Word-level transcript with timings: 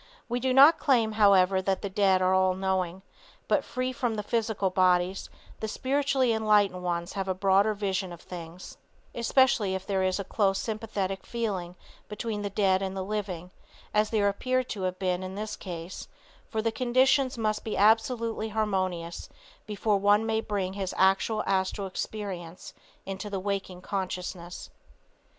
We 0.27 0.39
do 0.39 0.51
not 0.51 0.79
claim, 0.79 1.11
however, 1.11 1.61
that 1.61 1.83
the 1.83 1.87
dead 1.89 2.23
are 2.23 2.33
all 2.33 2.55
knowing; 2.55 3.03
but 3.47 3.63
free 3.63 3.93
from 3.93 4.15
the 4.15 4.23
physical 4.23 4.71
bodies, 4.71 5.29
the 5.59 5.67
spiritually 5.67 6.33
enlightened 6.33 6.81
ones 6.83 7.13
have 7.13 7.27
a 7.27 7.35
broader 7.35 7.75
vision 7.75 8.11
of 8.11 8.19
things, 8.21 8.79
especially 9.13 9.75
if 9.75 9.85
there 9.85 10.01
is 10.01 10.19
a 10.19 10.23
close 10.23 10.57
sympathetic 10.57 11.23
feeling 11.23 11.75
between 12.07 12.41
the 12.41 12.49
dead 12.49 12.81
and 12.81 12.97
the 12.97 13.03
living, 13.03 13.51
as 13.93 14.09
there 14.09 14.27
appeared 14.27 14.69
to 14.69 14.81
have 14.89 14.97
been 14.97 15.21
in 15.21 15.35
this 15.35 15.55
case, 15.55 16.07
for 16.49 16.63
the 16.63 16.71
conditions 16.71 17.37
must 17.37 17.63
be 17.63 17.77
absolutely 17.77 18.49
harmonious 18.49 19.29
before 19.67 19.97
one 19.99 20.25
may 20.25 20.41
bring 20.41 20.73
his 20.73 20.95
actual 20.97 21.43
astral 21.45 21.85
experience 21.85 22.73
into 23.05 23.29
the 23.29 23.39
waking 23.39 23.81
consciousness. 23.83 24.71